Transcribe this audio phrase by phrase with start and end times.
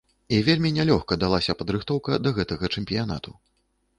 [0.35, 3.37] І вельмі нялёгка далася падрыхтоўка да гэтага чэмпіянату.